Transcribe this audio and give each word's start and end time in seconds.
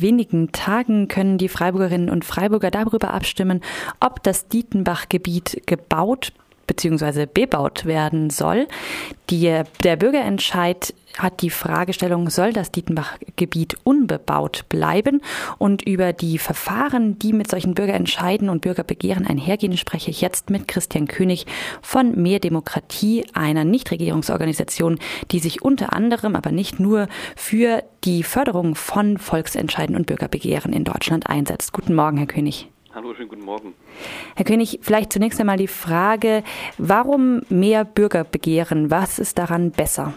wenigen 0.00 0.52
Tagen 0.52 1.08
können 1.08 1.38
die 1.38 1.48
Freiburgerinnen 1.48 2.10
und 2.10 2.24
Freiburger 2.24 2.70
darüber 2.70 3.12
abstimmen, 3.12 3.60
ob 4.00 4.22
das 4.22 4.48
Dietenbach-Gebiet 4.48 5.62
gebaut 5.66 6.32
bzw. 6.68 7.26
bebaut 7.26 7.84
werden 7.84 8.30
soll. 8.30 8.68
Die, 9.30 9.62
der 9.82 9.96
Bürgerentscheid 9.96 10.94
hat 11.18 11.42
die 11.42 11.50
Fragestellung, 11.50 12.30
soll 12.30 12.52
das 12.52 12.70
Dietenbach-Gebiet 12.70 13.76
unbebaut 13.82 14.66
bleiben? 14.68 15.20
Und 15.58 15.82
über 15.82 16.12
die 16.12 16.38
Verfahren, 16.38 17.18
die 17.18 17.32
mit 17.32 17.50
solchen 17.50 17.74
Bürgerentscheiden 17.74 18.48
und 18.48 18.60
Bürgerbegehren 18.60 19.26
einhergehen, 19.26 19.76
spreche 19.76 20.10
ich 20.10 20.20
jetzt 20.20 20.50
mit 20.50 20.68
Christian 20.68 21.08
König 21.08 21.46
von 21.82 22.20
Mehr 22.22 22.38
Demokratie, 22.38 23.26
einer 23.32 23.64
Nichtregierungsorganisation, 23.64 24.98
die 25.30 25.40
sich 25.40 25.62
unter 25.62 25.92
anderem, 25.92 26.36
aber 26.36 26.52
nicht 26.52 26.78
nur 26.78 27.08
für 27.34 27.82
die 28.04 28.22
Förderung 28.22 28.74
von 28.74 29.18
Volksentscheiden 29.18 29.96
und 29.96 30.06
Bürgerbegehren 30.06 30.72
in 30.72 30.84
Deutschland 30.84 31.28
einsetzt. 31.28 31.72
Guten 31.72 31.94
Morgen, 31.94 32.18
Herr 32.18 32.26
König. 32.26 32.68
Hallo, 32.98 33.14
schönen 33.14 33.28
guten 33.28 33.44
Morgen. 33.44 33.74
Herr 34.34 34.44
König, 34.44 34.80
vielleicht 34.82 35.12
zunächst 35.12 35.38
einmal 35.38 35.56
die 35.56 35.68
Frage, 35.68 36.42
warum 36.78 37.42
mehr 37.48 37.84
Bürgerbegehren? 37.84 38.90
Was 38.90 39.20
ist 39.20 39.38
daran 39.38 39.70
besser? 39.70 40.14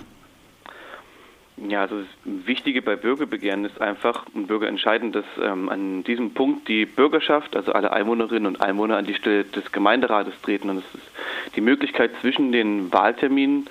Ja, 1.58 1.82
also 1.82 2.00
das 2.00 2.08
Wichtige 2.48 2.82
bei 2.82 2.96
Bürgerbegehren 2.96 3.66
ist 3.66 3.80
einfach, 3.80 4.26
ein 4.34 4.48
Bürger 4.48 4.68
entscheiden, 4.68 5.12
dass 5.12 5.26
ähm, 5.40 5.70
an 5.70 6.04
diesem 6.06 6.34
Punkt 6.34 6.68
die 6.70 6.88
Bürgerschaft, 6.88 7.56
also 7.56 7.72
alle 7.72 7.92
Einwohnerinnen 7.92 8.48
und 8.48 8.64
Einwohner 8.64 8.98
an 8.98 9.06
die 9.06 9.14
Stelle 9.14 9.44
des 9.44 9.72
Gemeinderates 9.72 10.34
treten. 10.42 10.72
Und 10.72 10.78
es 10.80 10.96
ist 10.96 11.56
die 11.56 11.62
Möglichkeit 11.62 12.10
zwischen 12.20 12.52
den 12.52 12.92
Wahlterminen 12.92 13.70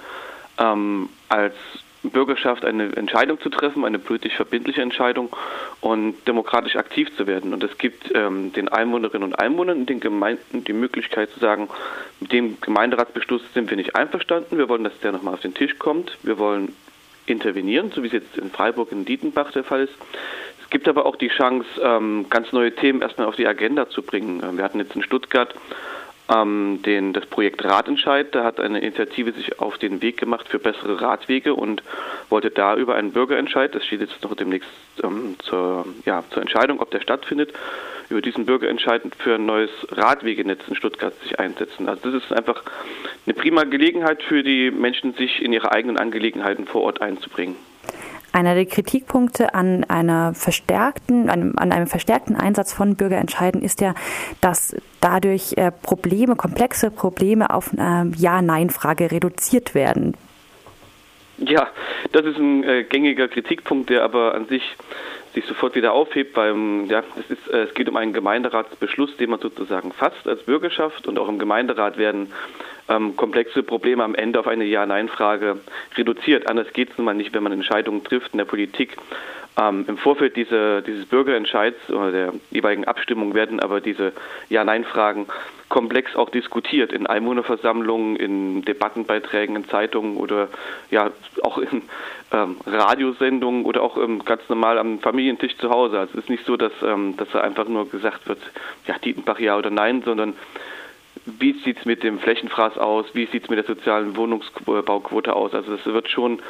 ähm, 0.56 1.08
als 1.28 1.56
Bürgerschaft 2.02 2.64
eine 2.64 2.96
Entscheidung 2.96 3.40
zu 3.40 3.50
treffen, 3.50 3.84
eine 3.84 3.98
politisch 3.98 4.34
verbindliche 4.34 4.80
Entscheidung 4.80 5.34
und 5.80 6.14
demokratisch 6.26 6.76
aktiv 6.76 7.14
zu 7.16 7.26
werden. 7.26 7.52
Und 7.52 7.62
es 7.62 7.76
gibt 7.78 8.10
ähm, 8.14 8.52
den 8.52 8.68
Einwohnerinnen 8.68 9.24
und 9.24 9.38
Einwohnern 9.38 9.80
in 9.80 9.86
den 9.86 10.00
Gemeinden 10.00 10.64
die 10.64 10.72
Möglichkeit 10.72 11.30
zu 11.30 11.40
sagen, 11.40 11.68
mit 12.20 12.32
dem 12.32 12.60
Gemeinderatsbeschluss 12.60 13.42
sind 13.52 13.68
wir 13.68 13.76
nicht 13.76 13.96
einverstanden, 13.96 14.56
wir 14.56 14.68
wollen, 14.68 14.84
dass 14.84 14.98
der 15.00 15.12
nochmal 15.12 15.34
auf 15.34 15.40
den 15.40 15.54
Tisch 15.54 15.78
kommt, 15.78 16.16
wir 16.22 16.38
wollen 16.38 16.74
intervenieren, 17.26 17.92
so 17.94 18.02
wie 18.02 18.06
es 18.06 18.12
jetzt 18.12 18.36
in 18.38 18.50
Freiburg 18.50 18.92
in 18.92 19.04
Dietenbach 19.04 19.52
der 19.52 19.64
Fall 19.64 19.82
ist. 19.82 19.94
Es 20.62 20.70
gibt 20.70 20.88
aber 20.88 21.04
auch 21.04 21.16
die 21.16 21.28
Chance, 21.28 21.66
ähm, 21.82 22.26
ganz 22.30 22.52
neue 22.52 22.74
Themen 22.74 23.02
erstmal 23.02 23.26
auf 23.26 23.36
die 23.36 23.46
Agenda 23.46 23.88
zu 23.88 24.02
bringen. 24.02 24.56
Wir 24.56 24.64
hatten 24.64 24.78
jetzt 24.78 24.94
in 24.94 25.02
Stuttgart 25.02 25.54
ähm, 26.32 26.80
den, 26.84 27.12
das 27.12 27.26
Projekt 27.26 27.64
Ratentscheid. 27.64 28.34
Da 28.34 28.44
hat 28.44 28.60
eine 28.60 28.80
Initiative 28.80 29.32
sich 29.32 29.58
auf 29.58 29.78
den 29.78 30.02
Weg 30.02 30.16
gemacht 30.16 30.48
für 30.48 30.58
bessere 30.58 31.00
Radwege 31.00 31.54
und 31.54 31.82
wollte 32.28 32.50
da 32.50 32.76
über 32.76 32.94
einen 32.94 33.12
Bürgerentscheid, 33.12 33.74
das 33.74 33.84
steht 33.84 34.00
jetzt 34.00 34.22
noch 34.22 34.34
demnächst 34.34 34.70
ähm, 35.02 35.36
zur, 35.40 35.86
ja, 36.04 36.24
zur 36.30 36.42
Entscheidung, 36.42 36.80
ob 36.80 36.90
der 36.90 37.00
stattfindet, 37.00 37.52
über 38.08 38.20
diesen 38.20 38.46
Bürgerentscheid 38.46 39.02
für 39.18 39.36
ein 39.36 39.46
neues 39.46 39.70
Radwegenetz 39.90 40.60
in 40.68 40.76
Stuttgart 40.76 41.14
sich 41.22 41.38
einsetzen. 41.38 41.88
Also 41.88 42.10
das 42.10 42.24
ist 42.24 42.32
einfach 42.32 42.62
eine 43.26 43.34
prima 43.34 43.64
Gelegenheit 43.64 44.22
für 44.22 44.42
die 44.42 44.70
Menschen, 44.70 45.14
sich 45.14 45.42
in 45.42 45.52
ihre 45.52 45.72
eigenen 45.72 45.96
Angelegenheiten 45.96 46.66
vor 46.66 46.82
Ort 46.82 47.00
einzubringen. 47.00 47.56
Einer 48.32 48.54
der 48.54 48.66
Kritikpunkte 48.66 49.54
an 49.54 49.84
einer 49.84 50.34
verstärkten, 50.34 51.28
an, 51.28 51.56
einem 51.58 51.86
verstärkten 51.86 52.36
Einsatz 52.36 52.72
von 52.72 52.94
Bürgerentscheiden 52.94 53.62
ist 53.62 53.80
ja, 53.80 53.94
dass 54.40 54.76
dadurch 55.00 55.54
äh, 55.56 55.72
Probleme, 55.72 56.36
komplexe 56.36 56.90
Probleme 56.90 57.52
auf 57.52 57.72
eine 57.76 58.12
Ja-Nein-Frage 58.16 59.10
reduziert 59.10 59.74
werden. 59.74 60.14
Ja, 61.40 61.68
das 62.12 62.26
ist 62.26 62.38
ein 62.38 62.64
äh, 62.64 62.84
gängiger 62.84 63.26
Kritikpunkt, 63.28 63.88
der 63.88 64.02
aber 64.02 64.34
an 64.34 64.46
sich 64.46 64.62
sich 65.32 65.44
sofort 65.46 65.76
wieder 65.76 65.92
aufhebt, 65.92 66.36
weil 66.36 66.54
ja, 66.88 67.02
es, 67.18 67.30
ist, 67.30 67.48
äh, 67.48 67.62
es 67.62 67.74
geht 67.74 67.88
um 67.88 67.96
einen 67.96 68.12
Gemeinderatsbeschluss, 68.12 69.16
den 69.16 69.30
man 69.30 69.40
sozusagen 69.40 69.92
fasst 69.92 70.26
als 70.26 70.42
Bürgerschaft 70.42 71.06
und 71.06 71.18
auch 71.18 71.28
im 71.28 71.38
Gemeinderat 71.38 71.98
werden 71.98 72.32
ähm, 72.88 73.16
komplexe 73.16 73.62
Probleme 73.62 74.02
am 74.02 74.14
Ende 74.14 74.40
auf 74.40 74.48
eine 74.48 74.64
Ja-Nein-Frage 74.64 75.58
reduziert. 75.96 76.48
Anders 76.48 76.72
geht 76.72 76.90
es 76.90 76.98
nun 76.98 77.04
mal 77.04 77.14
nicht, 77.14 77.32
wenn 77.32 77.44
man 77.44 77.52
Entscheidungen 77.52 78.02
trifft 78.02 78.32
in 78.32 78.38
der 78.38 78.44
Politik. 78.44 78.96
Ähm, 79.58 79.84
Im 79.88 79.98
Vorfeld 79.98 80.36
diese, 80.36 80.82
dieses 80.82 81.06
Bürgerentscheids 81.06 81.90
oder 81.90 82.12
der 82.12 82.32
jeweiligen 82.50 82.84
Abstimmung 82.84 83.34
werden 83.34 83.60
aber 83.60 83.80
diese 83.80 84.12
Ja-Nein-Fragen 84.48 85.26
komplex 85.68 86.16
auch 86.16 86.30
diskutiert 86.30 86.92
in 86.92 87.06
Einwohnerversammlungen, 87.06 88.16
in 88.16 88.62
Debattenbeiträgen, 88.62 89.56
in 89.56 89.68
Zeitungen 89.68 90.16
oder 90.16 90.48
ja 90.90 91.10
auch 91.42 91.58
in 91.58 91.82
ähm, 92.32 92.56
Radiosendungen 92.66 93.64
oder 93.64 93.82
auch 93.82 93.96
ähm, 93.96 94.24
ganz 94.24 94.42
normal 94.48 94.78
am 94.78 94.98
Familientisch 94.98 95.56
zu 95.58 95.70
Hause. 95.70 95.98
Also 95.98 96.18
es 96.18 96.24
ist 96.24 96.30
nicht 96.30 96.44
so, 96.44 96.56
dass, 96.56 96.72
ähm, 96.82 97.16
dass 97.16 97.28
da 97.32 97.40
einfach 97.40 97.68
nur 97.68 97.88
gesagt 97.88 98.28
wird, 98.28 98.38
ja, 98.86 98.98
Dietenbach 98.98 99.38
ja 99.38 99.56
oder 99.56 99.70
nein, 99.70 100.02
sondern 100.04 100.34
wie 101.26 101.52
sieht 101.64 101.78
es 101.78 101.84
mit 101.84 102.02
dem 102.02 102.18
Flächenfraß 102.18 102.78
aus, 102.78 103.06
wie 103.12 103.26
sieht 103.26 103.44
es 103.44 103.50
mit 103.50 103.58
der 103.58 103.66
sozialen 103.66 104.16
Wohnungsbauquote 104.16 105.34
aus. 105.34 105.54
Also 105.54 105.76
das 105.76 105.84
wird 105.86 106.08
schon 106.08 106.40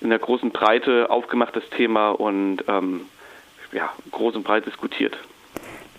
in 0.00 0.10
der 0.10 0.18
großen 0.18 0.50
Breite 0.50 1.10
aufgemacht, 1.10 1.56
das 1.56 1.68
Thema, 1.70 2.10
und 2.10 2.64
ähm, 2.68 3.02
ja, 3.72 3.92
groß 4.10 4.36
und 4.36 4.44
breit 4.44 4.66
diskutiert. 4.66 5.16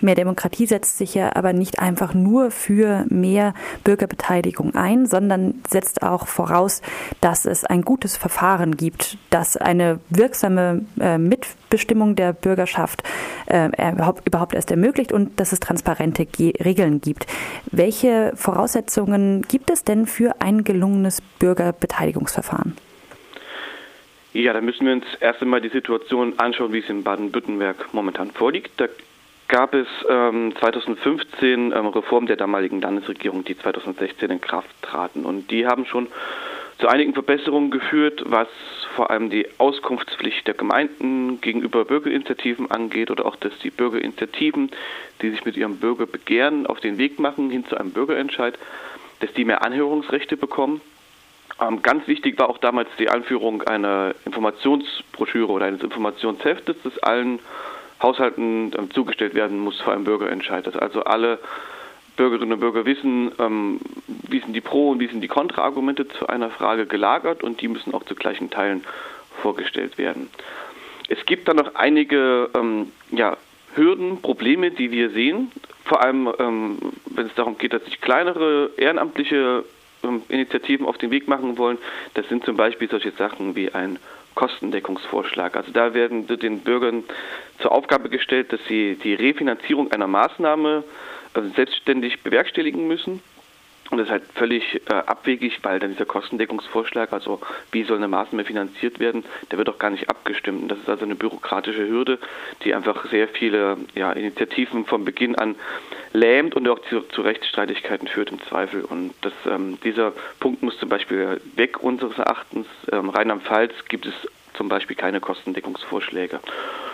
Mehr 0.02 0.16
Demokratie 0.16 0.66
setzt 0.66 0.98
sich 0.98 1.14
ja 1.14 1.36
aber 1.36 1.54
nicht 1.54 1.80
einfach 1.80 2.14
nur 2.14 2.52
für 2.52 3.06
mehr 3.10 3.54
Bürgerbeteiligung 3.84 4.76
ein, 4.76 5.06
sondern 5.06 5.62
setzt 5.70 6.04
auch 6.04 6.28
voraus, 6.28 6.82
dass 7.22 7.46
es 7.46 7.64
ein 7.64 7.84
gutes 7.84 8.18
Verfahren 8.18 8.76
gibt, 8.76 9.18
dass 9.30 9.58
eine 9.58 10.00
wirksame 10.10 10.86
äh, 11.00 11.18
Mitbestimmung 11.18 12.16
der 12.16 12.34
Bürgerschaft 12.34 13.04
äh, 13.46 13.70
überhaupt 14.26 14.54
erst 14.54 14.72
ermöglicht 14.72 15.12
und 15.12 15.40
dass 15.40 15.52
es 15.52 15.60
transparente 15.60 16.26
Ge 16.26 16.54
Regeln 16.64 17.02
gibt. 17.02 17.28
Welche 17.72 18.34
Voraussetzungen 18.36 19.44
gibt 19.44 19.70
es 19.70 19.84
denn 19.84 20.08
für 20.08 20.42
ein 20.42 20.64
gelungenes 20.64 21.22
Bürgerbeteiligungsverfahren? 21.40 22.76
Ja, 24.34 24.54
da 24.54 24.62
müssen 24.62 24.86
wir 24.86 24.94
uns 24.94 25.06
erst 25.20 25.42
einmal 25.42 25.60
die 25.60 25.70
Situation 25.70 26.40
anschauen, 26.40 26.72
wie 26.72 26.80
es 26.80 26.90
in 26.90 27.04
Baden-Württemberg 27.04 27.94
momentan 27.94 28.32
vorliegt. 28.32 28.72
Da 28.78 28.88
gab 29.52 29.74
es 29.76 29.88
ähm, 30.10 30.54
2015 30.60 31.74
ähm, 31.74 31.88
Reformen 31.88 32.26
der 32.26 32.38
damaligen 32.38 32.82
Landesregierung, 32.82 33.44
die 33.44 33.58
2016 33.58 34.32
in 34.32 34.42
Kraft 34.42 34.70
traten. 34.82 35.26
Und 35.26 35.52
die 35.52 35.68
haben 35.68 35.86
schon 35.86 36.08
zu 36.80 36.88
einigen 36.88 37.14
Verbesserungen 37.14 37.70
geführt, 37.70 38.24
was 38.26 38.48
vor 38.96 39.12
allem 39.12 39.30
die 39.30 39.48
Auskunftspflicht 39.60 40.48
der 40.48 40.56
Gemeinden 40.56 41.40
gegenüber 41.42 41.86
Bürgerinitiativen 41.86 42.72
angeht 42.72 43.12
oder 43.12 43.26
auch, 43.26 43.36
dass 43.36 43.56
die 43.60 43.70
Bürgerinitiativen, 43.70 44.72
die 45.22 45.30
sich 45.30 45.46
mit 45.46 45.58
ihrem 45.58 45.78
Bürgerbegehren 45.78 46.66
auf 46.66 46.80
den 46.80 46.98
Weg 46.98 47.20
machen 47.20 47.52
hin 47.52 47.66
zu 47.66 47.78
einem 47.78 47.92
Bürgerentscheid, 47.92 48.58
dass 49.20 49.32
die 49.34 49.46
mehr 49.46 49.64
Anhörungsrechte 49.64 50.38
bekommen. 50.38 50.82
Ähm, 51.62 51.84
ganz 51.84 52.08
wichtig 52.08 52.40
war 52.40 52.50
auch 52.50 52.58
damals 52.58 52.90
die 52.98 53.10
Einführung 53.10 53.62
einer 53.64 54.16
Informationsbroschüre 54.26 55.52
oder 55.52 55.66
eines 55.66 55.84
Informationsheftes, 55.84 56.78
das 56.84 56.98
allen 57.00 57.40
Haushalten 58.02 58.72
ähm, 58.78 58.92
zugestellt 58.92 59.34
werden 59.36 59.60
muss 59.60 59.80
vor 59.82 59.94
einem 59.94 60.04
Bürgerentscheid. 60.04 60.66
Dass 60.66 60.76
also 60.76 61.04
alle 61.04 61.40
Bürgerinnen 62.18 62.54
und 62.54 62.60
Bürger 62.60 62.86
wissen, 62.86 63.32
ähm, 63.40 63.80
wie 64.08 64.40
sind 64.40 64.54
die 64.54 64.62
Pro- 64.62 64.92
und 64.92 65.00
wie 65.00 65.08
sind 65.08 65.22
die 65.22 65.28
Kontraargumente 65.28 66.08
zu 66.08 66.28
einer 66.28 66.50
Frage 66.50 66.86
gelagert 66.86 67.44
und 67.44 67.62
die 67.62 67.68
müssen 67.68 67.94
auch 67.94 68.04
zu 68.04 68.16
gleichen 68.16 68.50
Teilen 68.50 68.84
vorgestellt 69.42 69.98
werden. 69.98 70.30
Es 71.10 71.26
gibt 71.26 71.48
dann 71.48 71.58
noch 71.58 71.76
einige 71.76 72.50
ähm, 72.54 72.92
ja, 73.12 73.38
Hürden, 73.76 74.22
Probleme, 74.22 74.72
die 74.72 74.92
wir 74.92 75.12
sehen, 75.12 75.52
vor 75.86 76.02
allem 76.02 76.30
ähm, 76.40 76.78
wenn 77.06 77.28
es 77.28 77.36
darum 77.36 77.58
geht, 77.58 77.74
dass 77.74 77.84
sich 77.86 78.02
kleinere 78.02 78.72
ehrenamtliche 78.78 79.64
ähm, 80.04 80.22
Initiativen 80.30 80.86
auf 80.86 80.98
den 80.98 81.12
Weg 81.12 81.28
machen 81.28 81.58
wollen. 81.58 81.78
Das 82.14 82.28
sind 82.30 82.46
zum 82.46 82.58
Beispiel 82.58 82.90
solche 82.90 83.12
Sachen 83.12 83.56
wie 83.56 83.72
ein 83.74 84.00
Kostendeckungsvorschlag. 84.36 85.56
Also 85.56 85.72
da 85.72 85.94
werden 85.94 86.28
den 86.28 86.60
Bürgern 86.60 87.04
zur 87.60 87.72
Aufgabe 87.72 88.10
gestellt, 88.10 88.52
dass 88.54 88.60
sie 88.68 88.96
die 88.96 89.14
Refinanzierung 89.14 89.92
einer 89.92 90.08
Maßnahme 90.08 90.84
also 91.34 91.50
selbstständig 91.50 92.22
bewerkstelligen 92.24 92.88
müssen. 92.88 93.22
Und 93.92 93.98
das 93.98 94.08
ist 94.08 94.12
halt 94.12 94.24
völlig 94.36 94.82
äh, 94.90 94.94
abwegig, 94.94 95.60
weil 95.64 95.80
dann 95.80 95.92
dieser 95.92 96.06
Kostendeckungsvorschlag, 96.06 97.12
also 97.12 97.42
wie 97.74 97.84
soll 97.84 97.98
eine 97.98 98.08
Maßnahme 98.08 98.46
finanziert 98.46 99.00
werden, 99.00 99.26
der 99.52 99.58
wird 99.58 99.70
auch 99.70 99.80
gar 99.80 99.90
nicht 99.90 100.10
abgestimmt. 100.10 100.64
Und 100.64 100.70
das 100.70 100.80
ist 100.80 100.90
also 100.90 101.04
eine 101.04 101.16
bürokratische 101.16 101.86
Hürde, 101.86 102.18
die 102.64 102.74
einfach 102.74 103.06
sehr 103.12 103.28
viele 103.28 103.78
ja, 103.94 104.14
Initiativen 104.14 104.86
von 104.86 105.04
Beginn 105.04 105.36
an 105.36 105.56
lähmt 106.14 106.56
und 106.56 106.68
auch 106.70 106.80
zu, 106.90 107.02
zu 107.02 107.22
Rechtsstreitigkeiten 107.22 108.08
führt 108.08 108.32
im 108.32 108.42
Zweifel. 108.44 108.86
Und 108.86 109.14
das, 109.22 109.34
ähm, 109.46 109.78
dieser 109.84 110.14
Punkt 110.40 110.64
muss 110.64 110.78
zum 110.80 110.88
Beispiel 110.88 111.42
weg 111.58 111.84
unseres 111.84 112.18
Erachtens. 112.18 112.68
Ähm, 112.92 113.10
Rheinland-Pfalz 113.10 113.74
gibt 113.90 114.06
es 114.06 114.14
zum 114.54 114.70
Beispiel 114.70 114.96
keine 114.96 115.20
Kostendeckungsvorschläge. 115.20 116.40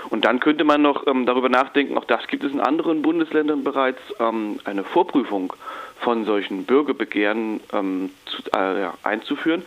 Und 0.09 0.25
dann 0.25 0.39
könnte 0.39 0.63
man 0.63 0.81
noch 0.81 1.05
ähm, 1.07 1.25
darüber 1.25 1.49
nachdenken, 1.49 1.97
auch 1.97 2.05
das 2.05 2.27
gibt 2.27 2.43
es 2.43 2.51
in 2.51 2.59
anderen 2.59 3.01
Bundesländern 3.01 3.63
bereits, 3.63 4.01
ähm, 4.19 4.59
eine 4.63 4.83
Vorprüfung 4.83 5.53
von 5.99 6.25
solchen 6.25 6.65
Bürgerbegehren 6.65 7.59
ähm, 7.73 8.11
zu, 8.25 8.43
äh, 8.55 8.81
ja, 8.81 8.93
einzuführen. 9.03 9.65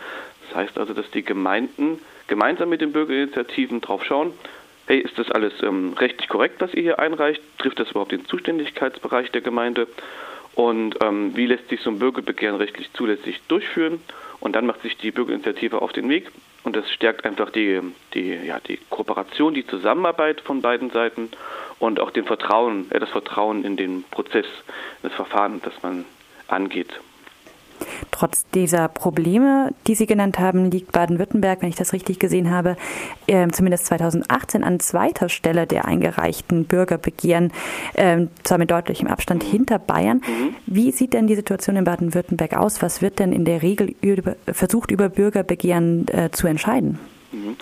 Das 0.48 0.56
heißt 0.56 0.78
also, 0.78 0.94
dass 0.94 1.10
die 1.10 1.22
Gemeinden 1.22 2.00
gemeinsam 2.26 2.68
mit 2.68 2.80
den 2.80 2.92
Bürgerinitiativen 2.92 3.80
drauf 3.80 4.04
schauen, 4.04 4.32
hey, 4.86 4.98
ist 4.98 5.18
das 5.18 5.30
alles 5.30 5.52
ähm, 5.62 5.94
rechtlich 5.98 6.28
korrekt, 6.28 6.60
was 6.60 6.74
ihr 6.74 6.82
hier 6.82 6.98
einreicht? 6.98 7.42
Trifft 7.58 7.78
das 7.78 7.90
überhaupt 7.90 8.12
den 8.12 8.26
Zuständigkeitsbereich 8.26 9.30
der 9.30 9.40
Gemeinde? 9.40 9.86
Und 10.54 10.96
ähm, 11.02 11.36
wie 11.36 11.46
lässt 11.46 11.68
sich 11.68 11.80
so 11.80 11.90
ein 11.90 11.98
Bürgerbegehren 11.98 12.56
rechtlich 12.56 12.92
zulässig 12.94 13.40
durchführen? 13.48 14.00
Und 14.40 14.56
dann 14.56 14.66
macht 14.66 14.82
sich 14.82 14.96
die 14.96 15.10
Bürgerinitiative 15.10 15.80
auf 15.80 15.92
den 15.92 16.08
Weg 16.08 16.30
und 16.64 16.76
das 16.76 16.90
stärkt 16.90 17.24
einfach 17.24 17.50
die, 17.50 17.80
die, 18.14 18.34
ja, 18.34 18.60
die 18.60 18.78
Kooperation, 18.90 19.54
die 19.54 19.66
Zusammenarbeit 19.66 20.40
von 20.40 20.60
beiden 20.60 20.90
Seiten 20.90 21.30
und 21.78 22.00
auch 22.00 22.10
den 22.10 22.24
Vertrauen, 22.24 22.88
das 22.90 23.08
Vertrauen 23.08 23.64
in 23.64 23.76
den 23.76 24.04
Prozess, 24.10 24.46
das 25.02 25.12
Verfahren, 25.12 25.60
das 25.62 25.74
man 25.82 26.04
angeht. 26.48 26.90
Trotz 28.20 28.44
dieser 28.50 28.88
Probleme, 28.88 29.72
die 29.86 29.94
Sie 29.94 30.04
genannt 30.04 30.38
haben, 30.38 30.70
liegt 30.70 30.92
Baden-Württemberg, 30.92 31.62
wenn 31.62 31.70
ich 31.70 31.76
das 31.76 31.94
richtig 31.94 32.18
gesehen 32.18 32.50
habe, 32.50 32.76
äh, 33.26 33.48
zumindest 33.48 33.86
2018 33.86 34.62
an 34.62 34.78
zweiter 34.78 35.30
Stelle 35.30 35.66
der 35.66 35.86
eingereichten 35.86 36.66
Bürgerbegehren, 36.66 37.50
äh, 37.94 38.26
zwar 38.42 38.58
mit 38.58 38.70
deutlichem 38.70 39.08
Abstand 39.08 39.42
hinter 39.42 39.78
Bayern. 39.78 40.18
Mhm. 40.18 40.54
Wie 40.66 40.92
sieht 40.92 41.14
denn 41.14 41.28
die 41.28 41.34
Situation 41.34 41.76
in 41.76 41.84
Baden-Württemberg 41.84 42.58
aus? 42.58 42.82
Was 42.82 43.00
wird 43.00 43.20
denn 43.20 43.32
in 43.32 43.46
der 43.46 43.62
Regel 43.62 43.94
über, 44.02 44.36
versucht, 44.52 44.90
über 44.90 45.08
Bürgerbegehren 45.08 46.06
äh, 46.08 46.30
zu 46.30 46.46
entscheiden? 46.46 46.98
Mhm. 47.32 47.56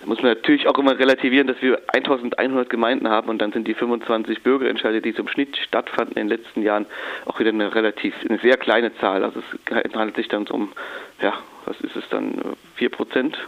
Da 0.00 0.06
muss 0.06 0.22
man 0.22 0.32
natürlich 0.32 0.66
auch 0.66 0.78
immer 0.78 0.98
relativieren, 0.98 1.46
dass 1.46 1.60
wir 1.60 1.78
1100 1.88 2.70
Gemeinden 2.70 3.08
haben 3.08 3.28
und 3.28 3.38
dann 3.38 3.52
sind 3.52 3.68
die 3.68 3.74
25 3.74 4.42
Bürgerentscheide, 4.42 5.02
die 5.02 5.14
zum 5.14 5.28
Schnitt 5.28 5.56
stattfanden 5.58 6.16
in 6.16 6.28
den 6.28 6.38
letzten 6.38 6.62
Jahren, 6.62 6.86
auch 7.26 7.38
wieder 7.38 7.50
eine 7.50 7.74
relativ, 7.74 8.14
eine 8.26 8.38
sehr 8.38 8.56
kleine 8.56 8.96
Zahl. 8.96 9.24
Also 9.24 9.42
es 9.66 9.94
handelt 9.94 10.16
sich 10.16 10.28
dann 10.28 10.46
um, 10.46 10.72
ja, 11.20 11.34
was 11.66 11.78
ist 11.82 11.96
es 11.96 12.08
dann, 12.08 12.56
4 12.76 12.88
Prozent 12.88 13.38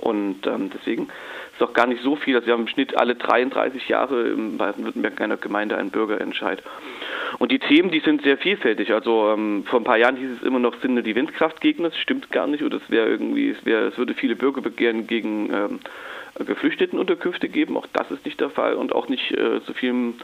und 0.00 0.46
ähm, 0.46 0.70
deswegen 0.72 1.08
ist 1.52 1.62
auch 1.62 1.72
gar 1.72 1.86
nicht 1.86 2.02
so 2.02 2.14
viel. 2.14 2.36
Also 2.36 2.46
wir 2.46 2.54
haben 2.54 2.62
im 2.62 2.68
Schnitt 2.68 2.96
alle 2.96 3.16
33 3.16 3.88
Jahre 3.88 4.28
in 4.28 4.56
Baden-Württemberg 4.56 5.14
in 5.18 5.24
einer 5.24 5.36
Gemeinde 5.36 5.76
einen 5.76 5.90
Bürgerentscheid. 5.90 6.62
Und 7.38 7.52
die 7.52 7.60
Themen, 7.60 7.90
die 7.90 8.00
sind 8.00 8.22
sehr 8.22 8.36
vielfältig. 8.36 8.92
Also 8.92 9.30
ähm, 9.30 9.64
vor 9.64 9.80
ein 9.80 9.84
paar 9.84 9.96
Jahren 9.96 10.16
hieß 10.16 10.38
es 10.38 10.42
immer 10.42 10.58
noch, 10.58 10.74
sind 10.80 11.02
die 11.04 11.14
Windkraftgegner. 11.14 11.90
Das 11.90 11.98
stimmt 11.98 12.32
gar 12.32 12.46
nicht. 12.46 12.64
Oder 12.64 12.78
es 12.78 12.90
wäre 12.90 13.08
irgendwie, 13.08 13.50
es 13.50 13.64
wäre, 13.64 13.86
es 13.86 13.98
würde 13.98 14.14
viele 14.14 14.34
Bürgerbegehren 14.34 15.06
gegen 15.06 15.52
ähm, 15.52 15.80
Geflüchtetenunterkünfte 16.44 17.48
geben. 17.48 17.76
Auch 17.76 17.86
das 17.92 18.10
ist 18.10 18.24
nicht 18.24 18.40
der 18.40 18.50
Fall 18.50 18.74
und 18.74 18.92
auch 18.92 19.08
nicht 19.08 19.30
äh, 19.32 19.60
so 19.66 19.72
viel 19.72 20.14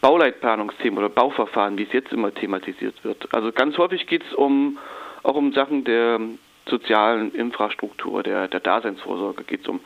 Bauleitplanungsthemen 0.00 0.98
oder 0.98 1.08
Bauverfahren, 1.08 1.78
wie 1.78 1.84
es 1.84 1.92
jetzt 1.92 2.12
immer 2.12 2.34
thematisiert 2.34 3.02
wird. 3.04 3.28
Also 3.32 3.52
ganz 3.52 3.78
häufig 3.78 4.06
geht 4.06 4.24
es 4.24 4.34
um 4.34 4.78
auch 5.22 5.34
um 5.34 5.52
Sachen 5.52 5.84
der 5.84 6.20
sozialen 6.66 7.32
Infrastruktur, 7.34 8.22
der, 8.22 8.48
der 8.48 8.60
Daseinsvorsorge, 8.60 9.44
geht 9.44 9.62
es 9.62 9.68
um 9.68 9.80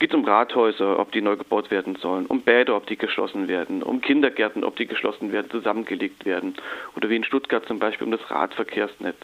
geht 0.00 0.14
um 0.14 0.24
Rathäuser, 0.24 0.98
ob 0.98 1.12
die 1.12 1.20
neu 1.20 1.36
gebaut 1.36 1.70
werden 1.70 1.94
sollen, 1.96 2.26
um 2.26 2.40
Bäder, 2.40 2.74
ob 2.74 2.86
die 2.86 2.96
geschlossen 2.96 3.48
werden, 3.48 3.82
um 3.82 4.00
Kindergärten, 4.00 4.64
ob 4.64 4.74
die 4.76 4.86
geschlossen 4.86 5.30
werden, 5.30 5.50
zusammengelegt 5.50 6.24
werden 6.24 6.54
oder 6.96 7.08
wie 7.10 7.16
in 7.16 7.24
Stuttgart 7.24 7.64
zum 7.66 7.78
Beispiel 7.78 8.06
um 8.06 8.10
das 8.10 8.30
Radverkehrsnetz. 8.30 9.18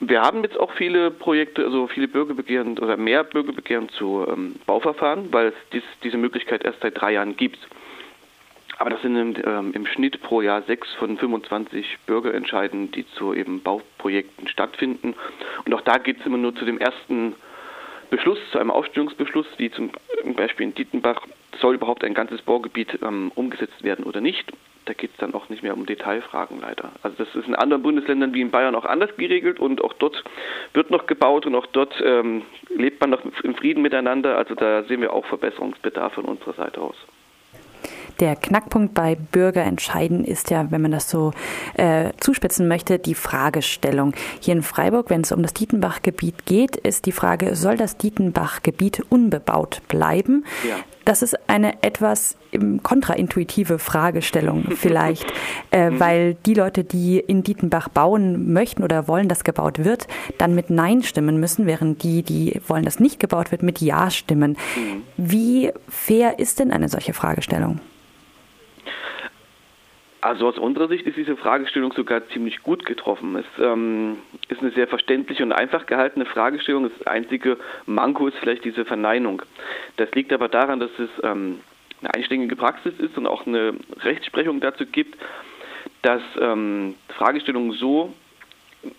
Wir 0.00 0.20
haben 0.20 0.42
jetzt 0.42 0.58
auch 0.58 0.72
viele 0.72 1.10
Projekte, 1.10 1.64
also 1.64 1.86
viele 1.86 2.06
Bürgerbegehren 2.06 2.78
oder 2.78 2.96
mehr 2.96 3.24
Bürgerbegehren 3.24 3.88
zu 3.88 4.26
ähm, 4.28 4.56
Bauverfahren, 4.66 5.32
weil 5.32 5.48
es 5.48 5.54
dies, 5.72 5.84
diese 6.02 6.18
Möglichkeit 6.18 6.64
erst 6.64 6.80
seit 6.82 7.00
drei 7.00 7.12
Jahren 7.12 7.36
gibt. 7.36 7.58
Aber 8.78 8.90
das 8.90 9.00
sind 9.00 9.16
im, 9.16 9.36
ähm, 9.46 9.72
im, 9.74 9.86
Schnitt 9.86 10.20
pro 10.22 10.42
Jahr 10.42 10.62
sechs 10.62 10.92
von 10.94 11.16
25 11.16 11.98
Bürgerentscheiden, 12.06 12.90
die 12.90 13.06
zu 13.12 13.32
eben 13.32 13.62
Bauprojekten 13.62 14.48
stattfinden. 14.48 15.14
Und 15.64 15.72
auch 15.72 15.82
da 15.82 15.98
geht 15.98 16.18
es 16.18 16.26
immer 16.26 16.38
nur 16.38 16.54
zu 16.54 16.64
dem 16.64 16.78
ersten 16.78 17.36
Beschluss, 18.12 18.38
zu 18.50 18.58
einem 18.58 18.70
Aufstellungsbeschluss, 18.70 19.46
wie 19.56 19.70
zum 19.70 19.90
Beispiel 20.36 20.64
in 20.66 20.74
Dietenbach, 20.74 21.26
soll 21.58 21.76
überhaupt 21.76 22.04
ein 22.04 22.12
ganzes 22.12 22.42
Baugebiet 22.42 22.98
ähm, 23.02 23.32
umgesetzt 23.34 23.82
werden 23.82 24.04
oder 24.04 24.20
nicht. 24.20 24.52
Da 24.84 24.92
geht 24.92 25.12
es 25.12 25.16
dann 25.16 25.32
auch 25.32 25.48
nicht 25.48 25.62
mehr 25.62 25.72
um 25.72 25.86
Detailfragen 25.86 26.60
leider. 26.60 26.92
Also 27.02 27.24
das 27.24 27.34
ist 27.34 27.48
in 27.48 27.54
anderen 27.54 27.82
Bundesländern 27.82 28.34
wie 28.34 28.42
in 28.42 28.50
Bayern 28.50 28.74
auch 28.74 28.84
anders 28.84 29.16
geregelt 29.16 29.60
und 29.60 29.82
auch 29.82 29.94
dort 29.94 30.22
wird 30.74 30.90
noch 30.90 31.06
gebaut 31.06 31.46
und 31.46 31.54
auch 31.54 31.64
dort 31.64 31.94
ähm, 32.04 32.42
lebt 32.68 33.00
man 33.00 33.08
noch 33.08 33.22
im 33.42 33.54
Frieden 33.54 33.80
miteinander. 33.80 34.36
Also 34.36 34.54
da 34.56 34.82
sehen 34.82 35.00
wir 35.00 35.14
auch 35.14 35.24
Verbesserungsbedarf 35.24 36.12
von 36.12 36.26
unserer 36.26 36.52
Seite 36.52 36.82
aus. 36.82 36.96
Der 38.22 38.36
Knackpunkt 38.36 38.94
bei 38.94 39.16
Bürgerentscheiden 39.16 40.24
ist 40.24 40.50
ja, 40.50 40.70
wenn 40.70 40.80
man 40.80 40.92
das 40.92 41.10
so 41.10 41.32
äh, 41.74 42.10
zuspitzen 42.20 42.68
möchte, 42.68 43.00
die 43.00 43.16
Fragestellung. 43.16 44.14
Hier 44.38 44.54
in 44.54 44.62
Freiburg, 44.62 45.10
wenn 45.10 45.22
es 45.22 45.32
um 45.32 45.42
das 45.42 45.54
Dietenbach-Gebiet 45.54 46.46
geht, 46.46 46.76
ist 46.76 47.06
die 47.06 47.10
Frage, 47.10 47.56
soll 47.56 47.76
das 47.76 47.96
Dietenbach-Gebiet 47.96 49.02
unbebaut 49.08 49.82
bleiben? 49.88 50.44
Ja. 50.62 50.76
Das 51.04 51.22
ist 51.22 51.36
eine 51.48 51.82
etwas 51.82 52.36
kontraintuitive 52.84 53.80
Fragestellung 53.80 54.66
vielleicht, 54.76 55.26
äh, 55.72 55.90
mhm. 55.90 55.98
weil 55.98 56.34
die 56.46 56.54
Leute, 56.54 56.84
die 56.84 57.18
in 57.18 57.42
Dietenbach 57.42 57.88
bauen 57.88 58.52
möchten 58.52 58.84
oder 58.84 59.08
wollen, 59.08 59.26
dass 59.26 59.42
gebaut 59.42 59.84
wird, 59.84 60.06
dann 60.38 60.54
mit 60.54 60.70
Nein 60.70 61.02
stimmen 61.02 61.40
müssen, 61.40 61.66
während 61.66 62.04
die, 62.04 62.22
die 62.22 62.60
wollen, 62.68 62.84
dass 62.84 63.00
nicht 63.00 63.18
gebaut 63.18 63.50
wird, 63.50 63.64
mit 63.64 63.80
Ja 63.80 64.12
stimmen. 64.12 64.52
Mhm. 64.76 65.02
Wie 65.16 65.72
fair 65.88 66.38
ist 66.38 66.60
denn 66.60 66.70
eine 66.70 66.88
solche 66.88 67.14
Fragestellung? 67.14 67.80
Also 70.22 70.46
aus 70.46 70.56
unserer 70.56 70.86
Sicht 70.86 71.04
ist 71.04 71.16
diese 71.16 71.36
Fragestellung 71.36 71.92
sogar 71.92 72.28
ziemlich 72.28 72.62
gut 72.62 72.86
getroffen. 72.86 73.34
Es 73.34 73.44
ähm, 73.58 74.18
ist 74.48 74.60
eine 74.60 74.70
sehr 74.70 74.86
verständliche 74.86 75.42
und 75.42 75.50
einfach 75.50 75.84
gehaltene 75.86 76.26
Fragestellung. 76.26 76.84
Das 76.84 77.06
einzige 77.08 77.58
Manko 77.86 78.28
ist 78.28 78.36
vielleicht 78.38 78.64
diese 78.64 78.84
Verneinung. 78.84 79.42
Das 79.96 80.12
liegt 80.12 80.32
aber 80.32 80.48
daran, 80.48 80.78
dass 80.78 80.96
es 80.96 81.10
ähm, 81.24 81.58
eine 82.00 82.14
einschlägige 82.14 82.54
Praxis 82.54 82.94
ist 83.00 83.18
und 83.18 83.26
auch 83.26 83.48
eine 83.48 83.74
Rechtsprechung 83.98 84.60
dazu 84.60 84.86
gibt, 84.86 85.18
dass 86.02 86.22
ähm, 86.40 86.94
Fragestellungen 87.08 87.72
so 87.72 88.14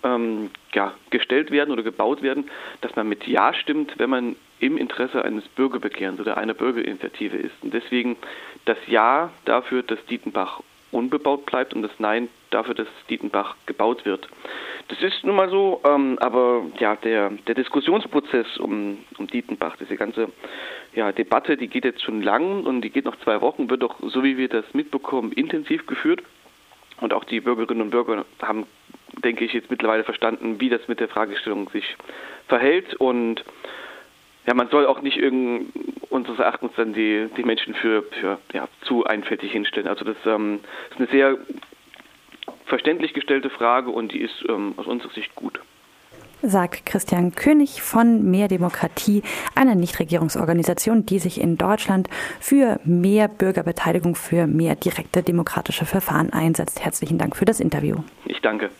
ähm, 0.02 0.50
ja, 0.74 0.92
gestellt 1.08 1.50
werden 1.50 1.70
oder 1.70 1.82
gebaut 1.82 2.20
werden, 2.20 2.50
dass 2.82 2.94
man 2.96 3.08
mit 3.08 3.26
Ja 3.26 3.54
stimmt, 3.54 3.98
wenn 3.98 4.10
man 4.10 4.36
im 4.60 4.76
Interesse 4.76 5.24
eines 5.24 5.48
Bürgerbegehrens 5.48 6.20
oder 6.20 6.36
einer 6.36 6.52
Bürgerinitiative 6.52 7.38
ist. 7.38 7.54
Und 7.62 7.72
deswegen 7.72 8.16
das 8.66 8.76
Ja 8.86 9.30
dafür, 9.46 9.82
dass 9.82 10.04
Dietenbach 10.04 10.60
unbebaut 10.94 11.44
bleibt 11.46 11.74
und 11.74 11.82
das 11.82 11.90
Nein 11.98 12.28
dafür, 12.50 12.74
dass 12.74 12.86
Dietenbach 13.10 13.56
gebaut 13.66 14.04
wird. 14.04 14.28
Das 14.88 15.02
ist 15.02 15.24
nun 15.24 15.36
mal 15.36 15.50
so, 15.50 15.80
ähm, 15.84 16.18
aber 16.20 16.66
ja, 16.78 16.96
der, 16.96 17.30
der 17.46 17.54
Diskussionsprozess 17.54 18.58
um, 18.58 18.98
um 19.18 19.26
Dietenbach, 19.26 19.76
diese 19.76 19.96
ganze 19.96 20.28
ja, 20.94 21.10
Debatte, 21.12 21.56
die 21.56 21.68
geht 21.68 21.84
jetzt 21.84 22.02
schon 22.02 22.22
lang 22.22 22.64
und 22.64 22.82
die 22.82 22.90
geht 22.90 23.04
noch 23.04 23.16
zwei 23.20 23.40
Wochen, 23.40 23.68
wird 23.68 23.82
doch, 23.82 23.96
so 24.00 24.22
wie 24.22 24.36
wir 24.36 24.48
das 24.48 24.64
mitbekommen, 24.72 25.32
intensiv 25.32 25.86
geführt. 25.86 26.22
Und 27.00 27.12
auch 27.12 27.24
die 27.24 27.40
Bürgerinnen 27.40 27.82
und 27.82 27.90
Bürger 27.90 28.24
haben, 28.40 28.66
denke 29.24 29.44
ich, 29.44 29.52
jetzt 29.52 29.70
mittlerweile 29.70 30.04
verstanden, 30.04 30.60
wie 30.60 30.68
das 30.68 30.86
mit 30.86 31.00
der 31.00 31.08
Fragestellung 31.08 31.68
sich 31.70 31.96
verhält 32.46 32.94
und 32.94 33.44
ja, 34.46 34.54
man 34.54 34.68
soll 34.68 34.86
auch 34.86 35.00
nicht 35.00 35.16
irgend, 35.16 35.72
unseres 36.14 36.38
Erachtens 36.38 36.72
dann 36.76 36.94
die, 36.94 37.28
die 37.36 37.42
Menschen 37.42 37.74
für, 37.74 38.04
für 38.04 38.38
ja, 38.52 38.68
zu 38.82 39.04
einfältig 39.04 39.52
hinstellen. 39.52 39.88
Also 39.88 40.04
das 40.04 40.16
ähm, 40.24 40.60
ist 40.90 40.98
eine 40.98 41.08
sehr 41.08 41.36
verständlich 42.66 43.12
gestellte 43.12 43.50
Frage 43.50 43.90
und 43.90 44.12
die 44.12 44.20
ist 44.20 44.44
ähm, 44.48 44.74
aus 44.76 44.86
unserer 44.86 45.10
Sicht 45.10 45.34
gut. 45.34 45.60
Sagt 46.40 46.84
Christian 46.84 47.34
König 47.34 47.82
von 47.82 48.30
Mehr 48.30 48.48
Demokratie, 48.48 49.22
einer 49.54 49.74
Nichtregierungsorganisation, 49.74 51.06
die 51.06 51.18
sich 51.18 51.40
in 51.40 51.56
Deutschland 51.56 52.08
für 52.38 52.78
mehr 52.84 53.28
Bürgerbeteiligung, 53.28 54.14
für 54.14 54.46
mehr 54.46 54.76
direkte 54.76 55.22
demokratische 55.22 55.86
Verfahren 55.86 56.32
einsetzt. 56.32 56.84
Herzlichen 56.84 57.16
Dank 57.16 57.34
für 57.34 57.46
das 57.46 57.60
Interview. 57.60 57.96
Ich 58.26 58.40
danke. 58.40 58.70